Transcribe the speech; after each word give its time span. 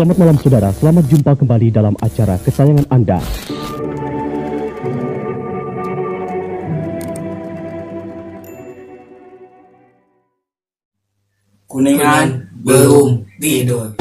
Selamat 0.00 0.16
malam 0.16 0.40
saudara, 0.40 0.72
selamat 0.72 1.04
jumpa 1.12 1.32
kembali 1.36 1.68
dalam 1.76 1.92
acara 2.00 2.40
kesayangan 2.40 2.88
Anda. 2.88 3.20
Kuningan 11.68 12.48
belum 12.64 13.28
tidur. 13.36 13.92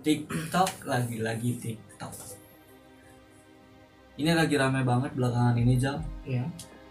TikTok 0.00 0.70
lagi-lagi 0.88 1.50
TikTok. 1.60 2.25
Ini 4.16 4.32
lagi 4.32 4.56
ramai 4.56 4.80
banget 4.80 5.12
belakangan 5.12 5.56
ini 5.56 5.76
Jal 5.76 6.00
Iya. 6.24 6.44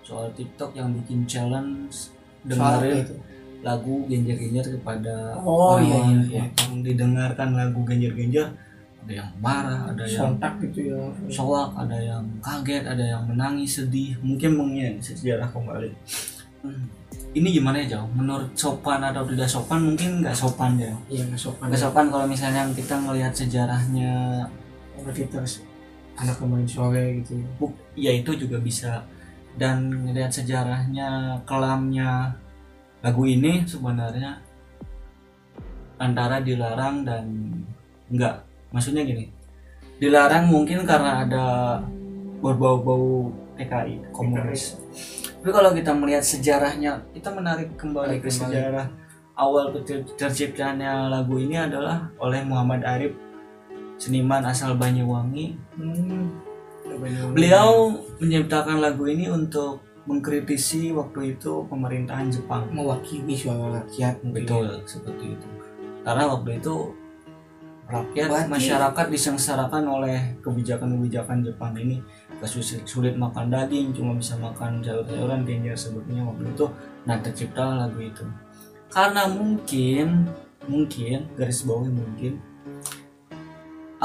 soal 0.06 0.30
TikTok 0.38 0.78
yang 0.78 0.94
bikin 0.94 1.26
challenge 1.26 2.14
dengerin 2.46 3.02
itu. 3.02 3.16
lagu 3.66 4.06
genjer-genjer 4.06 4.78
kepada 4.78 5.34
Oh, 5.42 5.82
iya, 5.82 5.98
orang 5.98 6.22
iya, 6.30 6.46
iya. 6.46 6.46
yang 6.70 6.86
didengarkan 6.86 7.58
lagu 7.58 7.82
genjer-genjer 7.82 8.46
ada 9.02 9.14
yang 9.22 9.30
marah, 9.42 9.90
ada 9.90 10.06
yang 10.06 10.38
Sontak 10.38 10.54
gitu 10.62 10.94
ya. 10.94 10.98
soak, 11.30 11.74
ada 11.74 11.98
yang 11.98 12.22
kaget, 12.42 12.86
ada 12.86 13.02
yang 13.06 13.22
menangis, 13.26 13.82
sedih, 13.82 14.14
mungkin 14.22 14.58
mengingat 14.58 15.02
sejarah 15.02 15.50
kembali. 15.50 15.90
Hmm. 16.62 16.86
Ini 17.34 17.48
gimana 17.54 17.82
ya 17.86 17.98
jauh? 17.98 18.10
Menurut 18.14 18.50
sopan 18.58 19.02
atau 19.02 19.26
tidak 19.30 19.50
sopan 19.50 19.82
mungkin 19.82 20.22
nggak 20.26 20.34
sopan 20.34 20.78
ya. 20.78 20.94
Iya 21.10 21.22
nggak 21.30 21.42
sopan. 21.42 21.66
Nggak 21.70 21.82
sopan 21.82 22.06
kalau 22.10 22.26
misalnya 22.26 22.62
kita 22.74 22.96
melihat 22.98 23.34
sejarahnya, 23.34 24.14
kita 25.14 25.42
anak 26.16 26.36
kemarin 26.40 26.68
sore 26.68 27.22
gitu. 27.22 27.40
ya 27.96 28.12
itu 28.12 28.32
juga 28.36 28.58
bisa. 28.60 29.04
Dan 29.56 29.88
melihat 30.04 30.36
sejarahnya, 30.36 31.40
kelamnya 31.48 32.36
lagu 33.00 33.24
ini 33.24 33.64
sebenarnya 33.64 34.44
antara 35.96 36.44
dilarang 36.44 37.08
dan 37.08 37.24
enggak. 38.12 38.44
Maksudnya 38.76 39.08
gini, 39.08 39.32
dilarang 40.00 40.52
mungkin 40.52 40.84
karena 40.84 41.24
ada 41.24 41.46
berbau-bau 42.44 43.32
PKI 43.56 44.12
komunis. 44.12 44.76
Tapi 45.40 45.52
kalau 45.54 45.72
kita 45.72 45.96
melihat 45.96 46.26
sejarahnya, 46.26 47.00
kita 47.16 47.32
menarik 47.32 47.80
kembali 47.80 48.20
ke 48.20 48.28
sejarah 48.28 48.92
awal 49.36 49.72
tercip- 49.76 50.16
terciptanya 50.16 51.12
lagu 51.12 51.36
ini 51.40 51.60
adalah 51.60 52.12
oleh 52.20 52.44
Muhammad 52.44 52.82
Arif, 52.84 53.14
seniman 53.96 54.44
asal 54.46 54.76
Banyuwangi. 54.76 55.56
Hmm. 55.78 56.32
Beliau 57.36 57.92
menciptakan 58.22 58.80
lagu 58.80 59.10
ini 59.10 59.28
untuk 59.28 59.82
mengkritisi 60.06 60.94
waktu 60.94 61.36
itu 61.36 61.66
pemerintahan 61.66 62.30
Jepang. 62.30 62.70
mewakili 62.70 63.34
suara 63.34 63.82
rakyat. 63.82 64.22
mungkin. 64.22 64.46
Betul, 64.46 64.68
seperti 64.86 65.34
itu. 65.34 65.48
Karena 66.06 66.30
waktu 66.30 66.62
itu 66.62 66.94
rakyat 67.86 68.28
Berarti- 68.30 68.50
masyarakat 68.54 69.06
disengsarakan 69.10 69.84
oleh 69.86 70.18
kebijakan-kebijakan 70.42 71.46
Jepang 71.46 71.74
ini 71.78 72.02
kasus 72.42 72.82
sulit 72.86 73.14
makan 73.14 73.50
daging 73.54 73.94
cuma 73.94 74.18
bisa 74.18 74.34
makan 74.42 74.82
sayur-sayuran 74.82 75.46
genjer 75.46 75.78
sebetulnya 75.78 76.26
waktu 76.26 76.50
itu 76.50 76.66
nah 77.06 77.18
tercipta 77.22 77.86
lagu 77.86 78.02
itu 78.02 78.26
karena 78.90 79.30
mungkin 79.30 80.26
mungkin 80.66 81.30
garis 81.38 81.62
bawahi 81.62 81.94
mungkin 81.94 82.42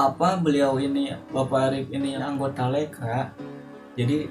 apa 0.01 0.41
beliau 0.41 0.81
ini 0.81 1.13
Bapak 1.29 1.69
Arif 1.69 1.87
ini 1.93 2.17
anggota 2.17 2.73
Leka. 2.73 3.35
Jadi 3.99 4.25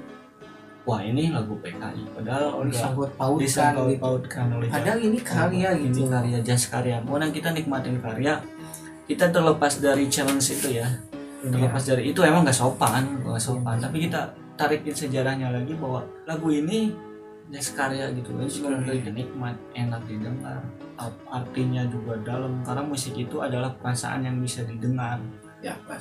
wah 0.88 1.06
ini 1.06 1.30
lagu 1.30 1.54
PKI 1.62 2.18
padahal 2.18 2.66
disangkut 2.66 3.14
pautkan 3.14 3.44
disangkut 3.46 3.86
gitu. 3.94 4.02
pautkan 4.02 4.48
oleh 4.58 4.68
Padahal 4.74 5.00
ini 5.06 5.20
karya 5.22 5.70
ini 5.78 5.94
gitu. 5.94 6.10
karya 6.10 6.38
jas 6.42 6.64
karya. 6.66 6.98
Mau 7.06 7.22
kita 7.22 7.54
nikmatin 7.54 8.02
karya. 8.02 8.42
Kita 9.06 9.30
terlepas 9.30 9.78
dari 9.82 10.06
challenge 10.10 10.50
itu 10.54 10.82
ya. 10.82 10.88
Iya. 11.40 11.56
terlepas 11.56 11.84
dari 11.88 12.12
itu 12.12 12.20
emang 12.20 12.44
nggak 12.44 12.58
sopan 12.58 13.24
nggak 13.24 13.40
sopan. 13.40 13.80
tapi 13.80 14.12
kita 14.12 14.28
tarikin 14.60 14.92
sejarahnya 14.92 15.56
lagi 15.56 15.72
bahwa 15.80 16.04
lagu 16.28 16.52
ini 16.52 16.92
jas 17.54 17.72
karya 17.78 18.12
gitu. 18.12 18.34
Kan 18.36 18.48
cuma 18.50 18.70
untuk 18.76 19.14
nikmat 19.14 19.56
enak 19.78 20.02
didengar. 20.10 20.60
Art- 21.00 21.24
artinya 21.32 21.88
juga 21.88 22.20
dalam 22.28 22.60
karena 22.68 22.84
musik 22.84 23.16
itu 23.16 23.40
adalah 23.40 23.72
perasaan 23.80 24.28
yang 24.28 24.36
bisa 24.44 24.68
didengar 24.68 25.16
Ya 25.60 25.76
pas. 25.84 26.00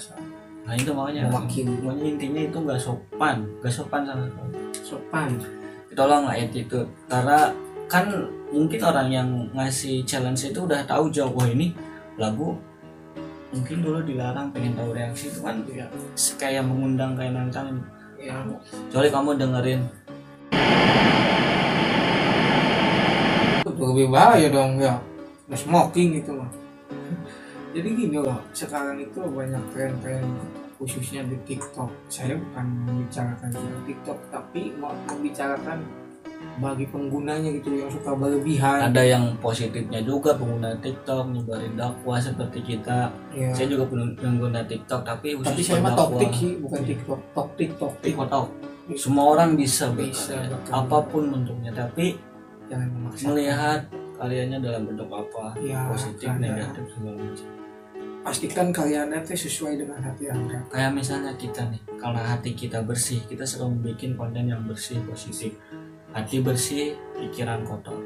nah 0.63 0.77
itu 0.77 0.93
makanya 0.93 1.27
Mewakili. 1.33 1.73
makanya 1.81 2.05
intinya 2.13 2.43
itu 2.45 2.59
nggak 2.61 2.77
sopan 2.79 3.37
nggak 3.59 3.73
sopan 3.73 4.01
sama 4.05 4.23
sekali 4.29 4.53
Sopan. 4.85 5.29
tolong 5.97 6.29
lah 6.29 6.37
attitude 6.37 6.87
karena 7.09 7.51
kan 7.89 8.05
mungkin 8.49 8.81
orang 8.81 9.09
yang 9.09 9.29
ngasih 9.51 10.05
challenge 10.05 10.45
itu 10.45 10.61
udah 10.63 10.85
tahu 10.85 11.09
jauh 11.09 11.33
wah 11.33 11.49
ini 11.49 11.73
lagu 12.15 12.55
mungkin 13.49 13.81
dulu 13.81 14.05
dilarang 14.05 14.53
pengen 14.53 14.77
tahu 14.77 14.93
reaksi 14.93 15.33
itu 15.33 15.41
kan 15.41 15.57
Iya. 15.65 15.87
kayak 16.37 16.63
mengundang 16.63 17.17
kayak 17.17 17.33
nantang 17.33 17.81
Ya. 18.15 18.37
kecuali 18.87 19.09
kamu 19.09 19.31
dengerin 19.37 19.81
Itu 23.59 23.71
lebih 23.79 24.07
bahaya 24.11 24.49
dong 24.49 24.79
ya. 24.79 24.99
Smoking 25.49 26.19
gitu 26.19 26.35
mah. 26.35 26.51
Jadi 27.69 27.89
gini 27.91 28.17
loh, 28.17 28.41
sekarang 28.51 28.97
itu 28.99 29.21
banyak 29.21 29.61
tren-tren 29.71 30.25
khususnya 30.77 31.27
di 31.27 31.37
TikTok. 31.45 31.91
Saya 32.06 32.34
bukan 32.34 32.65
membicarakan 32.87 33.49
tentang 33.51 33.83
TikTok, 33.84 34.19
tapi 34.31 34.73
mau 34.75 34.95
membicarakan 35.06 35.83
bagi 36.62 36.87
penggunanya 36.87 37.51
gitu 37.51 37.75
yang 37.75 37.91
suka 37.91 38.15
berlebihan. 38.15 38.79
ada 38.84 39.03
yang 39.03 39.34
positifnya 39.43 39.99
juga 39.99 40.39
pengguna 40.39 40.71
TikTok 40.79 41.34
nyebarin 41.34 41.75
dakwah 41.75 42.23
seperti 42.23 42.62
kita 42.62 43.11
Ya. 43.34 43.51
saya 43.51 43.67
juga 43.67 43.91
pengguna 44.15 44.62
TikTok 44.62 45.03
tapi 45.03 45.35
khusus 45.35 45.50
Tapi 45.50 45.62
saya 45.67 45.83
mah 45.83 45.99
toktik 45.99 46.31
sih, 46.31 46.53
bukan 46.62 46.81
TikTok. 46.85 47.21
Toktik, 47.35 47.71
toktik. 47.75 48.15
TikTok 48.15 48.47
semua 48.95 49.35
orang 49.35 49.59
bisa 49.59 49.91
Bisa, 49.91 50.39
apa 50.71 50.99
pun 51.05 51.27
bentuknya 51.29 51.75
tapi 51.75 52.15
Jangan 52.71 52.87
memaksa. 52.87 53.25
melihat 53.27 53.81
karyanya 54.19 54.59
dalam 54.59 54.83
bentuk 54.84 55.09
apa 55.09 55.55
Ya, 55.59 55.87
positif 55.87 56.27
karena- 56.27 56.53
negatif 56.53 56.84
segala 56.91 57.17
macam 57.17 57.49
Pastikan 58.19 58.69
kalian 58.69 59.09
itu 59.15 59.33
sesuai 59.41 59.79
dengan 59.79 60.03
hati 60.03 60.29
anda. 60.29 60.61
kayak 60.69 60.93
misalnya 60.93 61.33
kita 61.34 61.65
nih 61.71 61.81
karena 61.97 62.21
hati 62.29 62.53
kita 62.53 62.83
bersih 62.83 63.25
kita 63.25 63.41
selalu 63.43 63.95
bikin 63.95 64.12
konten 64.15 64.45
yang 64.45 64.61
bersih 64.62 65.01
positif 65.03 65.55
hati 66.11 66.43
bersih 66.43 66.93
pikiran 67.15 67.65
kotor 67.65 67.97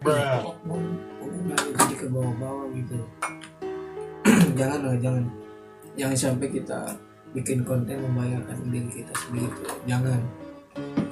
jadi 0.00 1.94
ke 1.94 2.06
bawah-bawah 2.08 2.72
gitu. 2.72 2.96
jangan 4.58 4.80
lah, 4.80 4.96
jangan. 4.96 5.24
Jangan 5.92 6.16
sampai 6.16 6.48
kita 6.48 6.96
bikin 7.30 7.60
konten 7.62 8.00
membahayakan 8.00 8.56
diri 8.66 8.88
kita 8.88 9.12
sendiri. 9.12 9.52
Jangan. 9.84 10.20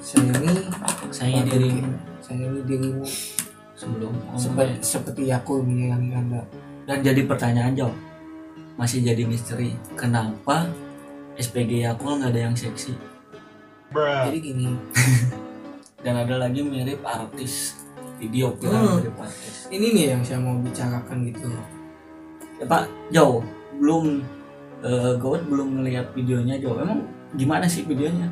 Sayangi 0.01 0.65
sayangi 1.11 1.41
diri 1.45 1.69
sayangi 2.17 2.61
dirimu 2.65 3.03
sebelum 3.79 4.11
seperti, 4.35 4.75
seperti 4.83 5.23
aku 5.31 5.63
menyayangi 5.63 6.11
anda. 6.11 6.43
dan 6.83 6.99
jadi 6.99 7.23
pertanyaan 7.23 7.71
jawab 7.71 7.95
masih 8.75 8.99
jadi 8.99 9.23
misteri 9.23 9.71
kenapa 9.95 10.67
SPG 11.35 11.87
Yakul 11.87 12.19
nggak 12.19 12.35
ada 12.35 12.41
yang 12.51 12.55
seksi? 12.55 12.91
Jadi 13.95 14.37
gini, 14.37 14.69
dan 16.03 16.19
ada 16.19 16.35
lagi 16.37 16.59
mirip 16.61 16.99
artis. 17.01 17.79
Video 18.19 18.51
klip 18.59 18.69
Hmm. 18.69 18.99
mirip 18.99 19.15
artis. 19.15 19.71
Ini 19.71 19.87
nih 19.95 20.05
yang 20.13 20.21
saya 20.21 20.43
mau 20.43 20.59
bicarakan 20.59 21.23
gitu. 21.25 21.47
ya, 22.59 22.67
Pak 22.67 22.83
jauh 23.09 23.39
belum 23.79 24.19
eh 24.79 25.13
Gawat 25.15 25.47
belum 25.47 25.79
ngelihat 25.79 26.11
videonya 26.11 26.59
jauh 26.59 26.75
emang 26.77 27.07
gimana 27.33 27.63
sih 27.65 27.87
videonya? 27.87 28.27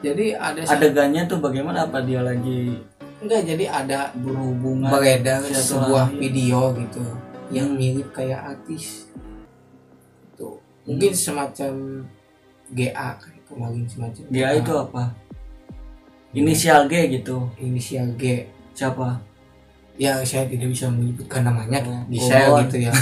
Jadi 0.00 0.38
ada 0.38 0.62
adegannya 0.62 1.26
tuh 1.26 1.42
bagaimana? 1.42 1.90
Apa 1.90 2.00
dia 2.06 2.22
lagi 2.22 2.78
enggak 3.24 3.42
jadi 3.48 3.64
ada 3.72 4.00
berhubungan 4.14 4.92
beredar 4.92 5.40
sebuah 5.42 6.12
video 6.12 6.76
gitu 6.76 7.02
yang 7.48 7.72
mirip 7.72 8.12
kayak 8.12 8.56
artis. 8.56 9.08
Tuh 10.36 10.60
mungkin 10.84 11.12
semacam 11.12 11.72
GA 12.72 13.16
kayak 13.16 13.42
kemarin 13.48 13.84
semacam 13.88 14.22
dia 14.28 14.48
itu 14.56 14.72
apa? 14.72 15.02
Inisial 16.34 16.90
G 16.90 16.94
gitu. 17.14 17.48
Inisial 17.58 18.12
G. 18.18 18.44
Siapa? 18.74 19.22
Ya 19.94 20.18
saya 20.26 20.50
tidak 20.50 20.74
bisa 20.74 20.90
menyebutkan 20.90 21.46
namanya 21.46 21.78
Oh, 21.86 22.02
di 22.10 22.18
Gowon. 22.18 22.66
gitu 22.66 22.76
ya. 22.90 22.92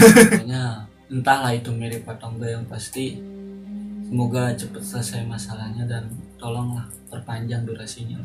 Entahlah 1.13 1.53
itu 1.53 1.73
mirip 1.73 2.05
atau 2.05 2.29
enggak 2.33 2.57
yang 2.57 2.65
pasti. 2.69 3.17
Semoga 4.05 4.53
cepat 4.53 4.85
selesai 4.85 5.25
masalahnya 5.25 5.89
dan 5.89 6.05
tolonglah 6.37 6.85
perpanjang 7.09 7.65
durasinya 7.65 8.21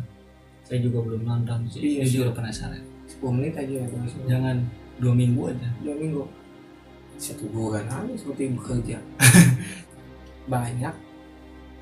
saya 0.68 0.84
juga 0.84 1.00
belum 1.00 1.24
nonton. 1.24 1.64
Sih 1.72 1.80
Iya 1.80 2.04
juga 2.04 2.30
penasaran. 2.36 2.84
10 3.08 3.24
menit 3.32 3.56
aja 3.56 3.72
ya 3.72 3.88
jangan 4.28 4.58
dua 5.00 5.14
minggu 5.16 5.48
aja. 5.48 5.68
Dua 5.80 5.96
minggu. 5.96 6.24
Satu 7.16 7.48
bulan. 7.48 7.88
Aja 7.88 8.14
seperti 8.14 8.52
bekerja 8.52 9.00
banyak 10.48 10.96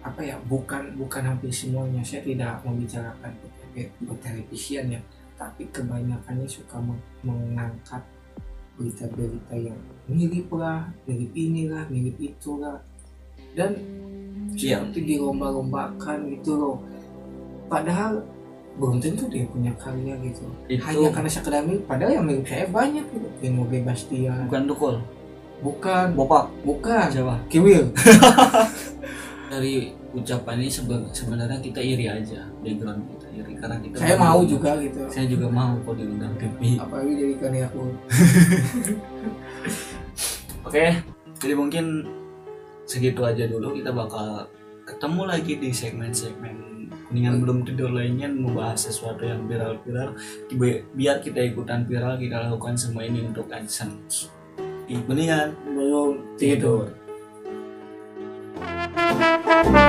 apa 0.05 0.21
ya 0.21 0.37
bukan 0.45 0.93
bukan 0.95 1.23
hampir 1.25 1.49
semuanya. 1.49 2.05
Saya 2.05 2.21
tidak 2.21 2.61
membicarakan 2.61 3.33
televisian 4.21 4.93
ya. 4.93 5.01
Tapi 5.35 5.67
kebanyakannya 5.73 6.47
suka 6.47 6.77
meng- 6.79 7.01
mengangkat 7.19 7.99
berita-berita 8.77 9.55
yang 9.55 9.79
mirip 10.05 10.47
lah 10.53 10.87
mirip 11.03 11.31
inilah 11.33 11.83
mirip 11.89 12.15
itulah. 12.21 12.79
Dan 13.57 13.71
Iya. 14.53 14.83
seperti 14.83 15.15
dilomba-lombakan 15.15 16.29
gitu 16.31 16.53
loh. 16.53 16.77
Padahal 17.65 18.21
belum 18.75 18.99
tentu 18.99 19.23
dia 19.31 19.47
punya 19.47 19.71
karya 19.79 20.19
gitu. 20.19 20.43
Itu 20.67 20.83
hanya 20.83 21.07
karena 21.15 21.29
sekedar 21.31 21.63
mirip 21.63 21.87
padahal 21.87 22.19
yang 22.19 22.25
mirip 22.27 22.43
saya 22.43 22.67
banyak 22.67 23.07
gitu. 23.07 23.27
Timo 23.39 23.63
Bastian 23.67 24.51
bukan 24.51 24.63
tukul 24.67 24.95
bukan. 25.63 26.07
Bopak. 26.13 26.51
Bukan. 26.67 27.07
Siapa? 27.09 27.35
Kiwil 27.47 27.89
dari 29.51 29.93
ucapan 30.11 30.59
ini 30.59 30.71
sebe- 30.71 31.07
sebenarnya 31.15 31.59
kita 31.61 31.79
iri 31.79 32.09
aja 32.09 32.43
background 32.59 33.03
kita 33.13 33.27
iri 33.35 33.53
karena 33.55 33.77
kita 33.79 33.95
saya 33.99 34.15
mau 34.19 34.39
juga 34.43 34.75
gitu. 34.81 34.99
Saya 35.07 35.25
juga 35.29 35.47
mau 35.47 35.77
kok 35.85 35.95
diundang 35.95 36.33
TV 36.35 36.79
apalagi 36.79 37.11
jadi 37.15 37.33
karya 37.39 37.65
aku. 37.69 37.83
Oke 40.67 40.85
jadi 41.39 41.53
mungkin 41.53 41.85
segitu 42.89 43.21
aja 43.21 43.45
dulu. 43.45 43.75
Kita 43.75 43.91
bakal 43.91 44.47
ketemu 44.85 45.21
lagi 45.25 45.57
di 45.57 45.73
segmen-segmen. 45.73 46.87
Kuningan 47.09 47.41
belum 47.41 47.65
tidur 47.65 47.89
lainnya 47.89 48.29
membahas 48.29 48.89
sesuatu 48.89 49.25
yang 49.25 49.45
viral-viral 49.49 50.13
Bi- 50.53 50.85
biar 50.93 51.21
kita 51.21 51.41
ikutan 51.41 51.85
viral 51.89 52.21
kita 52.21 52.45
lakukan 52.49 52.77
semua 52.77 53.05
ini 53.05 53.25
untuk 53.25 53.49
AdSense. 53.49 54.29
Di 54.85 55.01
kuningan 55.01 55.57
belum 55.73 56.37
tidur 56.37 56.93
tidur 59.65 59.84